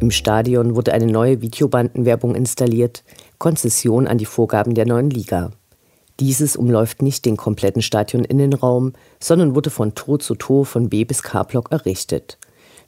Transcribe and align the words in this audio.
Im 0.00 0.10
Stadion 0.10 0.76
wurde 0.76 0.94
eine 0.94 1.06
neue 1.06 1.42
Videobandenwerbung 1.42 2.34
installiert, 2.34 3.04
Konzession 3.36 4.06
an 4.06 4.16
die 4.16 4.24
Vorgaben 4.24 4.74
der 4.74 4.86
neuen 4.86 5.10
Liga. 5.10 5.50
Dieses 6.18 6.56
umläuft 6.56 7.02
nicht 7.02 7.26
den 7.26 7.36
kompletten 7.36 7.82
Stadioninnenraum, 7.82 8.94
sondern 9.20 9.54
wurde 9.54 9.68
von 9.68 9.94
Tor 9.94 10.18
zu 10.18 10.34
Tor 10.34 10.64
von 10.64 10.88
B 10.88 11.04
bis 11.04 11.22
K-Block 11.22 11.70
errichtet. 11.70 12.38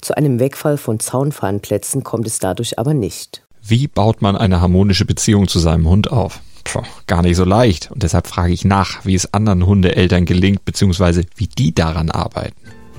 Zu 0.00 0.16
einem 0.16 0.40
Wegfall 0.40 0.78
von 0.78 1.00
Zaunfahnenplätzen 1.00 2.02
kommt 2.02 2.26
es 2.26 2.38
dadurch 2.38 2.78
aber 2.78 2.94
nicht. 2.94 3.42
Wie 3.62 3.88
baut 3.88 4.22
man 4.22 4.34
eine 4.34 4.62
harmonische 4.62 5.04
Beziehung 5.04 5.48
zu 5.48 5.58
seinem 5.58 5.88
Hund 5.88 6.10
auf? 6.10 6.40
Puh, 6.64 6.82
gar 7.06 7.20
nicht 7.20 7.36
so 7.36 7.44
leicht. 7.44 7.90
Und 7.90 8.02
deshalb 8.02 8.26
frage 8.26 8.54
ich 8.54 8.64
nach, 8.64 9.04
wie 9.04 9.14
es 9.14 9.34
anderen 9.34 9.66
Hundeeltern 9.66 10.24
gelingt, 10.24 10.64
beziehungsweise 10.64 11.24
wie 11.36 11.46
die 11.46 11.74
daran 11.74 12.10
arbeiten. 12.10 12.56